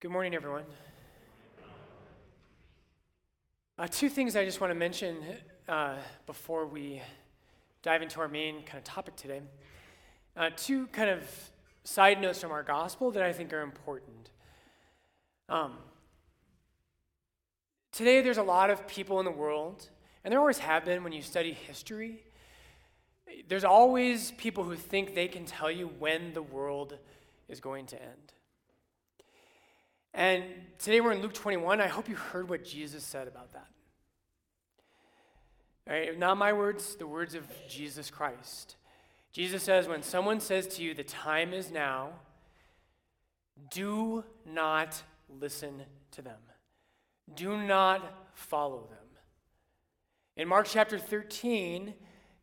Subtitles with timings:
[0.00, 0.64] Good morning, everyone.
[3.78, 5.18] Uh, two things I just want to mention
[5.68, 7.02] uh, before we
[7.82, 9.42] dive into our main kind of topic today.
[10.34, 11.22] Uh, two kind of
[11.84, 14.30] side notes from our gospel that I think are important.
[15.50, 15.74] Um,
[17.92, 19.90] today, there's a lot of people in the world,
[20.24, 22.22] and there always have been when you study history.
[23.48, 26.96] There's always people who think they can tell you when the world
[27.50, 28.32] is going to end.
[30.12, 30.44] And
[30.78, 31.80] today we're in Luke 21.
[31.80, 33.68] I hope you heard what Jesus said about that.
[35.88, 38.76] All right, not my words, the words of Jesus Christ.
[39.32, 42.10] Jesus says, when someone says to you, the time is now,
[43.70, 45.82] do not listen
[46.12, 46.38] to them.
[47.34, 48.98] Do not follow them.
[50.36, 51.94] In Mark chapter 13,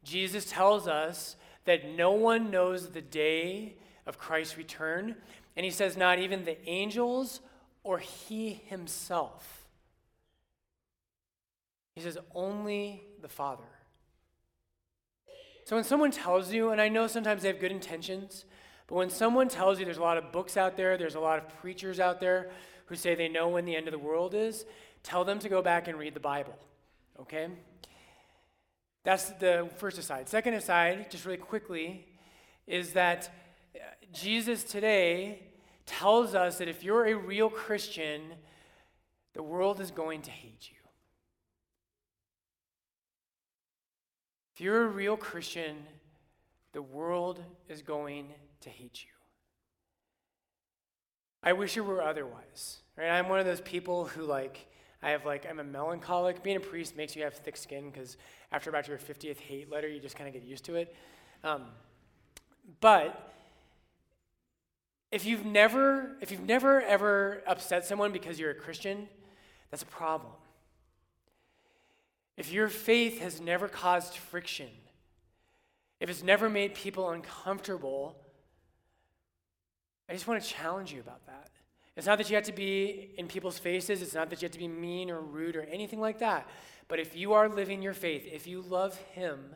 [0.03, 3.75] Jesus tells us that no one knows the day
[4.05, 5.15] of Christ's return.
[5.57, 7.41] And he says, not even the angels
[7.87, 9.65] or he himself.
[11.95, 13.63] He says, only the Father.
[15.63, 18.43] So when someone tells you, and I know sometimes they have good intentions,
[18.87, 21.37] but when someone tells you there's a lot of books out there, there's a lot
[21.37, 22.51] of preachers out there
[22.87, 24.65] who say they know when the end of the world is,
[25.01, 26.57] tell them to go back and read the Bible.
[27.21, 27.47] Okay?
[29.05, 30.27] That's the first aside.
[30.27, 32.05] Second aside, just really quickly,
[32.67, 33.33] is that
[33.73, 33.79] uh,
[34.11, 35.46] Jesus today
[35.87, 38.21] tells us that if you're a real Christian,
[39.33, 40.77] the world is going to hate you.
[44.53, 45.77] If you're a real Christian,
[46.73, 48.27] the world is going
[48.61, 49.09] to hate you.
[51.43, 52.81] I wish it were otherwise.
[52.97, 53.09] Right?
[53.09, 54.67] I'm one of those people who like
[55.01, 56.43] I have like I'm a melancholic.
[56.43, 58.17] Being a priest makes you have thick skin because
[58.51, 60.95] after about your 50th hate letter, you just kind of get used to it.
[61.43, 61.65] Um,
[62.81, 63.31] but
[65.11, 69.07] if you've never, if you've never ever upset someone because you're a Christian,
[69.71, 70.33] that's a problem.
[72.35, 74.69] If your faith has never caused friction,
[75.99, 78.15] if it's never made people uncomfortable,
[80.09, 81.49] I just want to challenge you about that.
[81.95, 84.51] It's not that you have to be in people's faces, it's not that you have
[84.51, 86.47] to be mean or rude or anything like that.
[86.87, 89.55] But if you are living your faith, if you love Him,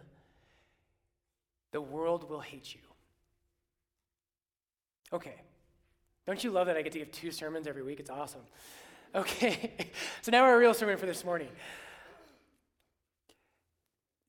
[1.72, 2.82] the world will hate you.
[5.14, 5.36] Okay.
[6.26, 8.00] Don't you love that I get to give two sermons every week?
[8.00, 8.42] It's awesome.
[9.14, 9.74] Okay.
[10.22, 11.50] so now our real sermon for this morning.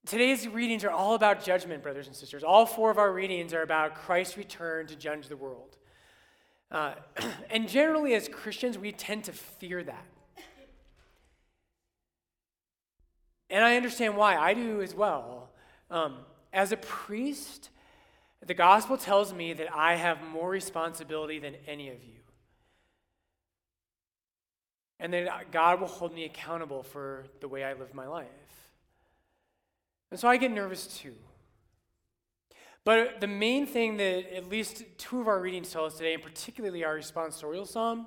[0.04, 2.43] Today's readings are all about judgment, brothers and sisters.
[2.43, 5.76] All four of our readings are about Christ's return to judge the world.
[6.72, 6.94] Uh,
[7.50, 10.06] and generally, as Christians, we tend to fear that.
[13.49, 14.37] And I understand why.
[14.37, 15.50] I do as well.
[15.91, 16.16] Um,
[16.53, 17.69] as a priest,
[18.47, 22.21] the gospel tells me that I have more responsibility than any of you.
[24.99, 28.27] And that God will hold me accountable for the way I live my life.
[30.11, 31.15] And so I get nervous too.
[32.85, 36.23] But the main thing that at least two of our readings tell us today, and
[36.23, 38.07] particularly our responsorial psalm,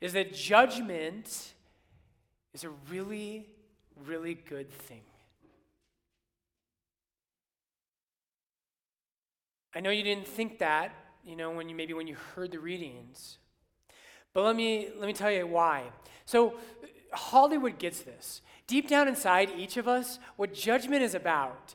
[0.00, 1.54] is that judgment
[2.52, 3.46] is a really,
[4.06, 5.02] really good thing.
[9.74, 10.92] I know you didn't think that,
[11.24, 13.38] you know, when you maybe when you heard the readings.
[14.32, 15.84] But let me let me tell you why.
[16.24, 16.54] So
[17.12, 18.42] Hollywood gets this.
[18.66, 21.74] Deep down inside each of us, what judgment is about.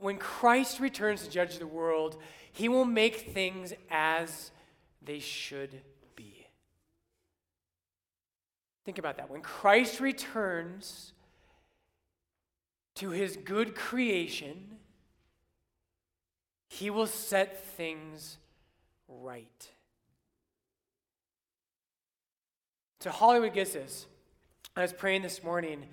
[0.00, 2.16] When Christ returns to judge the world,
[2.52, 4.50] he will make things as
[5.02, 5.80] they should
[6.14, 6.46] be.
[8.84, 9.30] Think about that.
[9.30, 11.12] When Christ returns
[12.96, 14.75] to his good creation,
[16.76, 18.36] he will set things
[19.08, 19.70] right.
[23.00, 24.06] So Hollywood this.
[24.76, 25.86] I was praying this morning,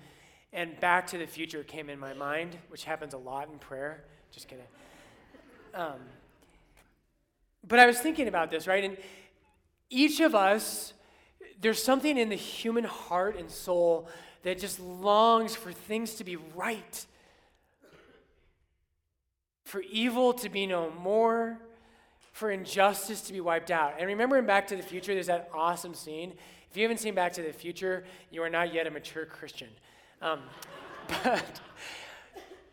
[0.52, 4.04] and Back to the Future came in my mind, which happens a lot in prayer.
[4.30, 4.66] Just kidding.
[5.72, 6.00] Um,
[7.66, 8.84] but I was thinking about this, right?
[8.84, 8.98] And
[9.88, 10.92] each of us,
[11.62, 14.06] there's something in the human heart and soul
[14.42, 17.06] that just longs for things to be right
[19.64, 21.58] for evil to be no more,
[22.32, 23.94] for injustice to be wiped out.
[23.98, 26.34] And remember in Back to the Future, there's that awesome scene.
[26.70, 29.68] If you haven't seen Back to the Future, you are not yet a mature Christian.
[30.20, 30.40] Um,
[31.22, 31.60] but,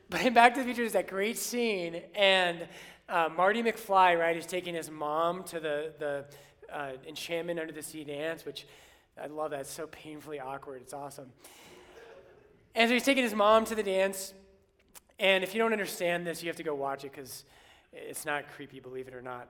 [0.09, 2.67] but in Back to the Future, there's that great scene, and
[3.07, 6.25] uh, Marty McFly, right, is taking his mom to the, the
[6.73, 8.65] uh, enchantment under the sea dance, which
[9.21, 9.61] I love that.
[9.61, 10.81] It's so painfully awkward.
[10.81, 11.31] It's awesome.
[12.73, 14.33] And so he's taking his mom to the dance,
[15.21, 17.45] and if you don't understand this, you have to go watch it because
[17.93, 19.47] it's not creepy, believe it or not.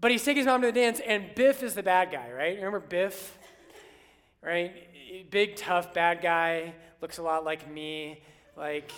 [0.00, 2.56] But he's taking his mom to the dance, and Biff is the bad guy, right?
[2.56, 3.38] Remember Biff?
[4.40, 5.30] Right?
[5.30, 6.72] Big, tough, bad guy,
[7.02, 8.22] looks a lot like me.
[8.56, 8.90] Like,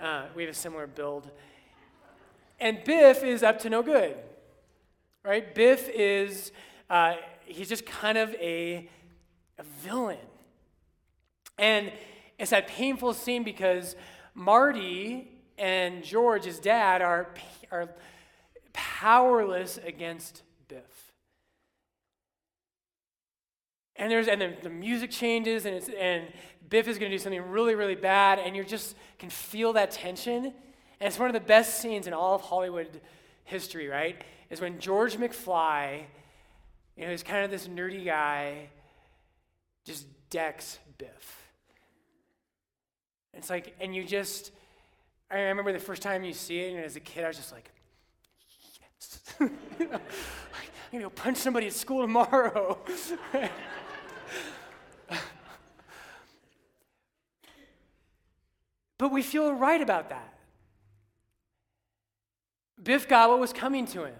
[0.00, 1.28] uh, we have a similar build.
[2.60, 4.16] And Biff is up to no good,
[5.24, 5.52] right?
[5.52, 6.52] Biff is,
[6.88, 8.88] uh, he's just kind of a,
[9.58, 10.18] a villain.
[11.58, 11.90] And
[12.38, 13.96] it's that painful scene because
[14.34, 17.28] Marty and George, his dad, are,
[17.70, 17.88] are
[18.72, 21.12] powerless against Biff.
[23.96, 26.26] And there's and then the music changes and it's and
[26.68, 29.90] Biff is going to do something really really bad and you just can feel that
[29.90, 30.46] tension.
[30.46, 30.54] And
[31.08, 33.00] it's one of the best scenes in all of Hollywood
[33.44, 34.22] history, right?
[34.50, 36.04] Is when George McFly,
[36.96, 38.70] you know, he's kind of this nerdy guy,
[39.84, 41.41] just decks Biff.
[43.34, 44.52] It's like, and you just,
[45.30, 47.52] I remember the first time you see it, and as a kid, I was just
[47.52, 47.70] like,
[49.40, 49.50] I'm
[50.92, 52.78] gonna go punch somebody at school tomorrow.
[58.98, 60.34] but we feel right about that.
[62.82, 64.14] Biff got what was coming to him.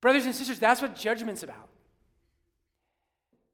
[0.00, 1.68] Brothers and sisters, that's what judgment's about.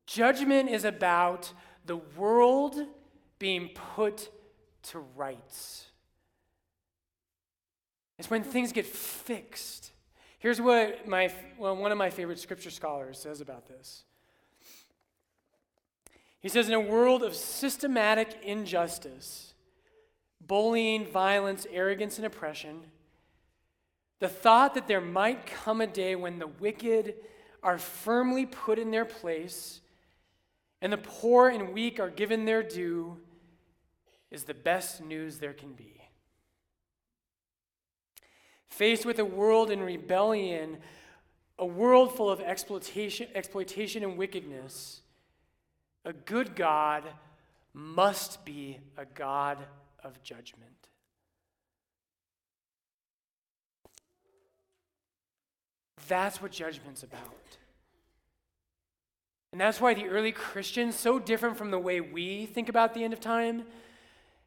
[0.06, 1.52] Judgment is about
[1.84, 2.76] the world
[3.38, 4.30] being put
[4.82, 5.86] to rights.
[8.18, 9.92] It's when things get fixed.
[10.38, 14.04] Here's what my, well, one of my favorite scripture scholars says about this.
[16.40, 19.54] He says, in a world of systematic injustice,
[20.40, 22.82] bullying, violence, arrogance, and oppression,
[24.20, 27.14] the thought that there might come a day when the wicked
[27.62, 29.80] are firmly put in their place
[30.80, 33.18] and the poor and weak are given their due
[34.30, 36.02] is the best news there can be.
[38.68, 40.78] Faced with a world in rebellion,
[41.58, 45.00] a world full of exploitation, exploitation and wickedness,
[46.04, 47.04] a good God
[47.72, 49.58] must be a God
[50.04, 50.88] of judgment.
[56.06, 57.58] That's what judgment's about.
[59.52, 63.04] And that's why the early Christians, so different from the way we think about the
[63.04, 63.64] end of time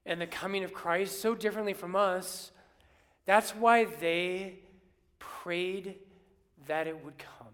[0.06, 2.52] and the coming of Christ, so differently from us,
[3.26, 4.60] that's why they
[5.20, 5.96] prayed
[6.68, 7.48] that it would come.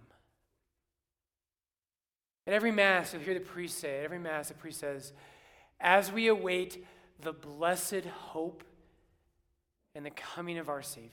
[2.45, 5.11] At every Mass, you'll hear the priest say, at every Mass, the priest says,
[5.79, 6.85] as we await
[7.21, 8.63] the blessed hope
[9.93, 11.09] and the coming of our Savior.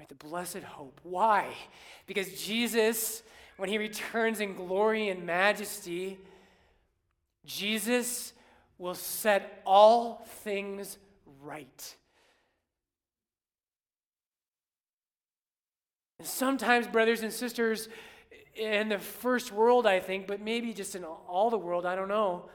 [0.00, 1.00] Right, the blessed hope.
[1.02, 1.48] Why?
[2.06, 3.22] Because Jesus,
[3.56, 6.18] when he returns in glory and majesty,
[7.44, 8.32] Jesus
[8.78, 10.98] will set all things
[11.42, 11.96] right.
[16.18, 17.88] And sometimes, brothers and sisters,
[18.54, 22.08] in the first world, I think, but maybe just in all the world, I don't
[22.08, 22.48] know,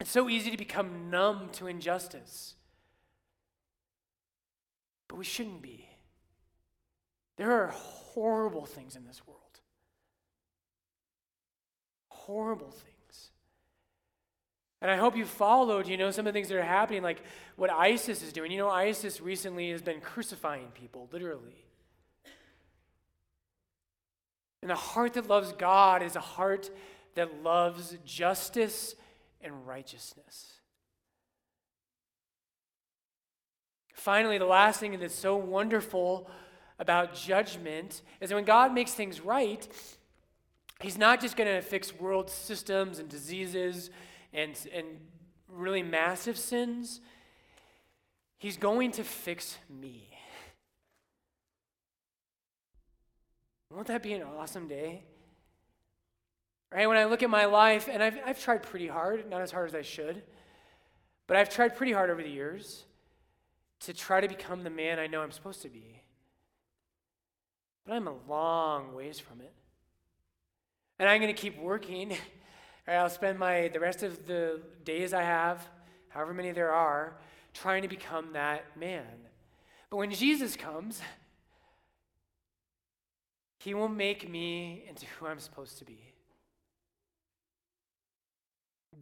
[0.00, 2.54] it's so easy to become numb to injustice.
[5.08, 5.88] But we shouldn't be.
[7.36, 9.40] There are horrible things in this world.
[12.08, 12.96] Horrible things.
[14.82, 17.22] And I hope you followed, you know, some of the things that are happening, like
[17.56, 18.50] what ISIS is doing.
[18.50, 21.64] You know, ISIS recently has been crucifying people, literally.
[24.60, 26.70] And the heart that loves God is a heart
[27.14, 28.94] that loves justice
[29.40, 30.52] and righteousness.
[33.94, 36.30] Finally, the last thing that's so wonderful
[36.78, 39.66] about judgment is that when God makes things right,
[40.80, 43.90] He's not just going to fix world systems and diseases
[44.36, 44.86] and, and
[45.48, 47.00] really massive sins,
[48.38, 50.08] He's going to fix me.
[53.70, 55.04] Won't that be an awesome day?
[56.72, 56.86] Right?
[56.86, 59.68] When I look at my life, and I've, I've tried pretty hard, not as hard
[59.68, 60.22] as I should,
[61.26, 62.84] but I've tried pretty hard over the years
[63.80, 66.02] to try to become the man I know I'm supposed to be.
[67.84, 69.52] But I'm a long ways from it.
[70.98, 72.16] And I'm going to keep working
[72.88, 75.68] I'll spend my the rest of the days I have,
[76.08, 77.16] however many there are,
[77.52, 79.06] trying to become that man.
[79.90, 81.00] But when Jesus comes,
[83.58, 85.98] he will make me into who I'm supposed to be.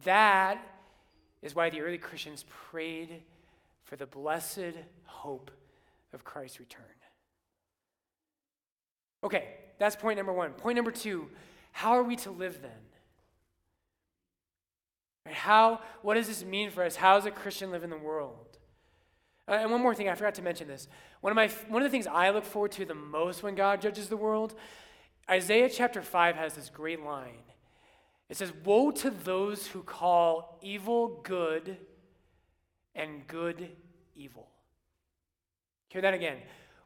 [0.03, 0.59] That
[1.41, 3.21] is why the early Christians prayed
[3.83, 4.73] for the blessed
[5.03, 5.51] hope
[6.13, 6.83] of Christ's return.
[9.23, 10.53] Okay, that's point number one.
[10.53, 11.29] Point number two
[11.71, 12.71] how are we to live then?
[15.31, 16.95] How, what does this mean for us?
[16.95, 18.57] How does a Christian live in the world?
[19.47, 20.87] Uh, and one more thing, I forgot to mention this.
[21.21, 23.81] One of, my, one of the things I look forward to the most when God
[23.81, 24.55] judges the world,
[25.29, 27.43] Isaiah chapter 5 has this great line.
[28.29, 31.77] It says, Woe to those who call evil good
[32.95, 33.69] and good
[34.15, 34.47] evil.
[35.89, 36.37] Hear that again.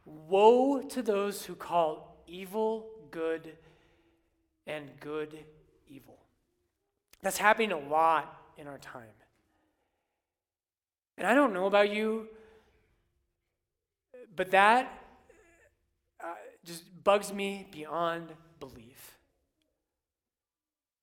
[0.05, 3.53] Woe to those who call evil good
[4.67, 5.37] and good
[5.87, 6.19] evil.
[7.21, 9.03] That's happening a lot in our time.
[11.17, 12.27] And I don't know about you,
[14.35, 14.91] but that
[16.23, 16.33] uh,
[16.63, 19.17] just bugs me beyond belief.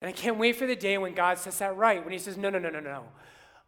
[0.00, 2.36] And I can't wait for the day when God says that right, when He says,
[2.36, 3.04] no, no, no, no, no.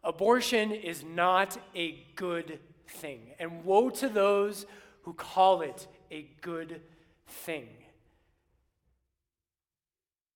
[0.02, 3.34] Abortion is not a good thing.
[3.38, 4.64] And woe to those
[5.02, 6.80] who call it a good
[7.26, 7.68] thing.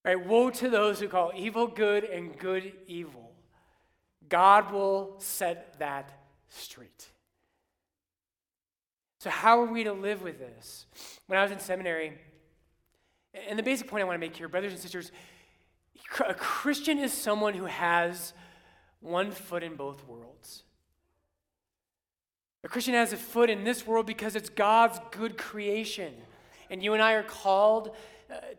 [0.04, 0.26] Right?
[0.26, 3.32] Woe to those who call evil good and good evil.
[4.28, 6.12] God will set that
[6.48, 7.08] straight.
[9.20, 10.86] So, how are we to live with this?
[11.26, 12.18] When I was in seminary,
[13.48, 15.12] and the basic point I want to make here, brothers and sisters,
[16.26, 18.32] a Christian is someone who has
[19.00, 20.64] one foot in both worlds.
[22.64, 26.14] A Christian has a foot in this world because it's God's good creation.
[26.70, 27.94] And you and I are called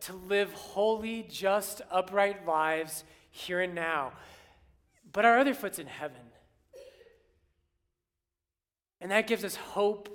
[0.00, 4.12] to live holy, just, upright lives here and now.
[5.12, 6.16] But our other foot's in heaven.
[9.00, 10.08] And that gives us hope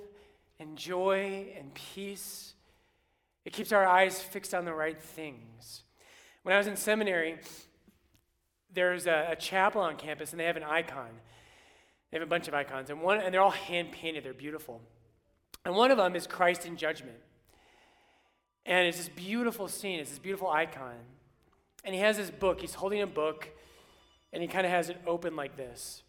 [0.58, 2.54] and joy and peace.
[3.44, 5.82] It keeps our eyes fixed on the right things.
[6.42, 7.38] When I was in seminary,
[8.72, 11.08] there's a, a chapel on campus, and they have an icon.
[12.10, 14.80] They have a bunch of icons, and, one, and they're all hand painted, they're beautiful.
[15.64, 17.18] And one of them is Christ in judgment.
[18.66, 20.96] And it's this beautiful scene, it's this beautiful icon.
[21.84, 23.48] And he has this book, he's holding a book,
[24.32, 26.02] and he kind of has it open like this.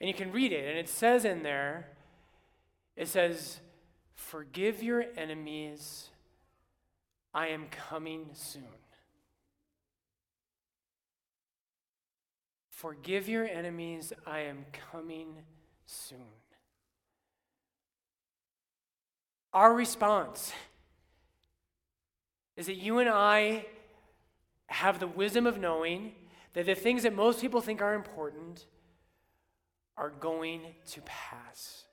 [0.00, 1.88] And you can read it, and it says in there,
[2.96, 3.60] it says,
[4.14, 6.08] Forgive your enemies,
[7.32, 8.62] I am coming soon.
[12.68, 15.36] Forgive your enemies, I am coming
[15.86, 16.18] soon.
[19.52, 20.52] Our response
[22.56, 23.66] is that you and I
[24.66, 26.12] have the wisdom of knowing
[26.54, 28.66] that the things that most people think are important
[29.96, 31.84] are going to pass.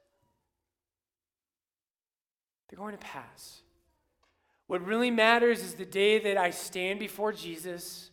[2.70, 3.62] They're going to pass.
[4.68, 8.10] What really matters is the day that I stand before Jesus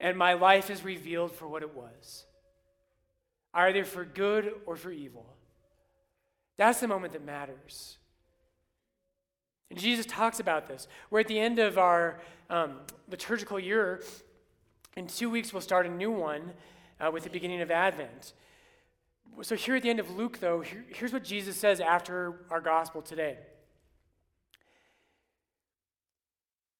[0.00, 2.24] and my life is revealed for what it was,
[3.52, 5.26] either for good or for evil.
[6.56, 7.98] That's the moment that matters.
[9.70, 10.88] And Jesus talks about this.
[11.10, 12.76] We're at the end of our um,
[13.10, 14.02] liturgical year.
[14.96, 16.52] In two weeks, we'll start a new one
[17.00, 18.32] uh, with the beginning of Advent.
[19.42, 22.60] So, here at the end of Luke, though, here, here's what Jesus says after our
[22.60, 23.36] gospel today.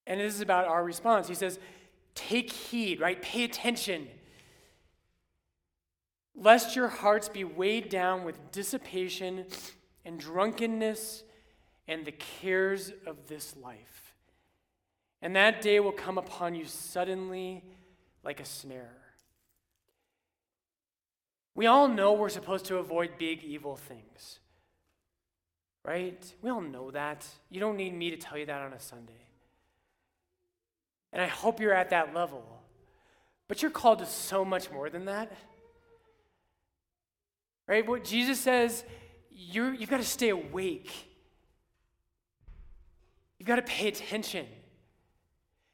[0.07, 1.29] And this is about our response.
[1.29, 1.61] He says,
[2.15, 3.21] Take heed, right?
[3.23, 4.09] Pay attention.
[6.35, 9.45] Lest your hearts be weighed down with dissipation
[10.05, 11.23] and drunkenness
[11.89, 14.15] and the cares of this life.
[15.21, 17.65] And that day will come upon you suddenly
[18.23, 18.95] like a snare.
[21.55, 24.39] We all know we're supposed to avoid big evil things,
[25.85, 26.23] right?
[26.41, 27.27] We all know that.
[27.51, 29.27] You don't need me to tell you that on a Sunday.
[31.13, 32.45] And I hope you're at that level.
[33.49, 35.33] But you're called to so much more than that.
[37.67, 37.87] Right?
[37.87, 38.85] What Jesus says,
[39.31, 41.08] you're, you've got to stay awake.
[43.49, 44.47] Got to pay attention.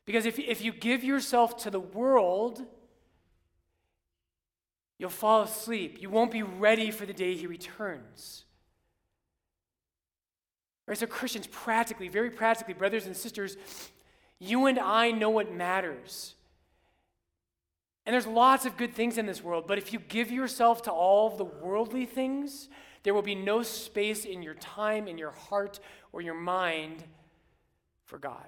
[0.07, 2.63] Because if, if you give yourself to the world,
[4.97, 6.01] you'll fall asleep.
[6.01, 8.45] You won't be ready for the day he returns.
[10.87, 10.97] Right?
[10.97, 13.57] So, Christians, practically, very practically, brothers and sisters,
[14.39, 16.35] you and I know what matters.
[18.07, 20.93] And there's lots of good things in this world, but if you give yourself to
[20.93, 22.69] all of the worldly things,
[23.03, 25.81] there will be no space in your time, in your heart,
[26.13, 27.03] or your mind
[28.15, 28.47] for God.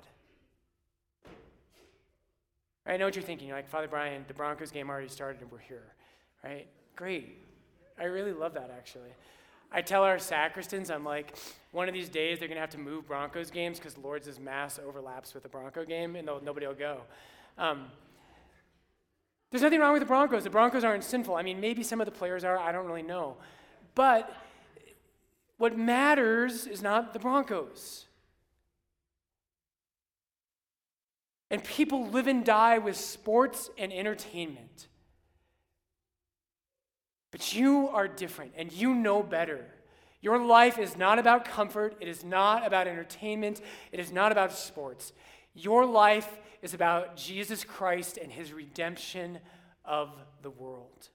[2.87, 3.49] I know what you're thinking.
[3.49, 5.83] You're like, Father Brian, the Broncos game already started and we're here,
[6.45, 6.69] right?
[6.95, 7.43] Great.
[7.99, 9.09] I really love that, actually.
[9.73, 11.37] I tell our sacristans, I'm like,
[11.73, 14.79] one of these days they're going to have to move Broncos games because Lord's' Mass
[14.79, 17.01] overlaps with the Bronco game and nobody will go.
[17.59, 17.87] Um,
[19.51, 20.45] there's nothing wrong with the Broncos.
[20.45, 21.35] The Broncos aren't sinful.
[21.35, 23.37] I mean, maybe some of the players are, I don't really know.
[23.97, 24.33] But
[25.59, 28.05] what matters is not the Broncos.
[31.51, 34.89] And people live and die with sports and entertainment.
[37.31, 39.65] But you are different and you know better.
[40.21, 43.61] Your life is not about comfort, it is not about entertainment,
[43.93, 45.13] it is not about sports.
[45.55, 49.39] Your life is about Jesus Christ and his redemption
[49.85, 50.11] of
[50.43, 51.11] the world.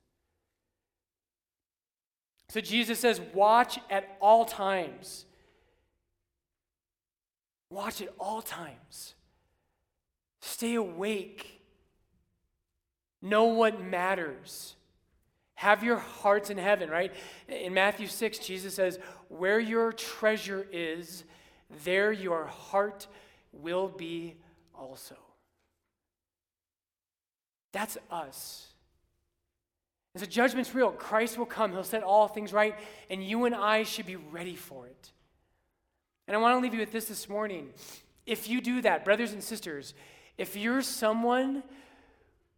[2.50, 5.26] So Jesus says, Watch at all times.
[7.70, 9.16] Watch at all times.
[10.42, 11.62] Stay awake.
[13.22, 14.76] Know what matters.
[15.56, 17.14] Have your hearts in heaven, right?
[17.48, 21.24] In Matthew 6, Jesus says, Where your treasure is,
[21.84, 23.06] there your heart
[23.54, 24.36] will be
[24.74, 25.16] also.
[27.72, 28.68] That's us.
[30.14, 30.92] And so judgment's real.
[30.92, 32.76] Christ will come, He'll set all things right,
[33.10, 35.12] and you and I should be ready for it.
[36.28, 37.70] And I want to leave you with this this morning.
[38.26, 39.94] If you do that, brothers and sisters,
[40.42, 41.62] if you're someone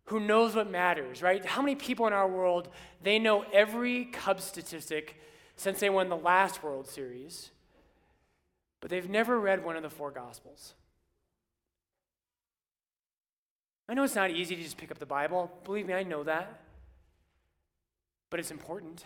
[0.05, 1.43] who knows what matters, right?
[1.43, 2.69] How many people in our world,
[3.01, 5.19] they know every Cubs statistic
[5.57, 7.51] since they won the last World Series,
[8.79, 10.75] but they've never read one of the four Gospels?
[13.89, 15.51] I know it's not easy to just pick up the Bible.
[15.65, 16.61] Believe me, I know that.
[18.29, 19.03] But it's important.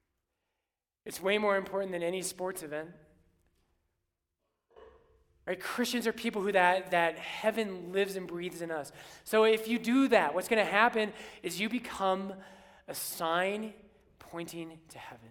[1.06, 2.90] it's way more important than any sports event.
[5.50, 5.58] Right?
[5.58, 8.92] Christians are people who that, that heaven lives and breathes in us.
[9.24, 12.34] So if you do that, what's going to happen is you become
[12.86, 13.74] a sign
[14.20, 15.30] pointing to heaven.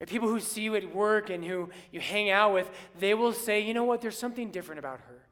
[0.00, 0.08] Right?
[0.08, 2.68] People who see you at work and who you hang out with,
[2.98, 5.22] they will say, you know what, there's something different about her.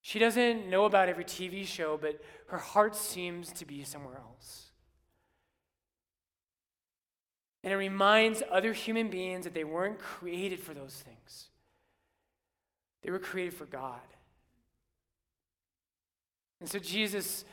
[0.00, 4.65] She doesn't know about every TV show, but her heart seems to be somewhere else.
[7.66, 11.48] And it reminds other human beings that they weren't created for those things,
[13.02, 13.98] they were created for God.
[16.60, 17.44] And so, Jesus,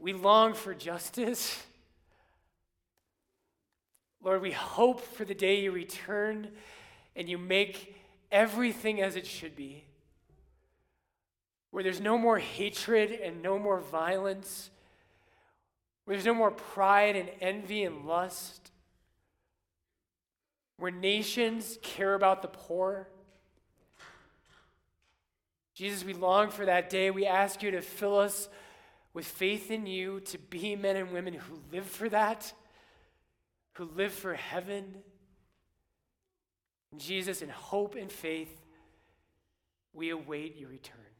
[0.00, 1.62] we long for justice.
[4.20, 6.48] Lord, we hope for the day you return
[7.14, 7.94] and you make
[8.32, 9.84] everything as it should be
[11.70, 14.70] where there's no more hatred and no more violence,
[16.04, 18.72] where there's no more pride and envy and lust,
[20.76, 23.08] where nations care about the poor.
[25.74, 27.10] Jesus, we long for that day.
[27.10, 28.48] We ask you to fill us
[29.12, 32.52] with faith in you to be men and women who live for that,
[33.74, 34.96] who live for heaven.
[36.96, 38.60] Jesus, in hope and faith,
[39.92, 41.13] we await your return.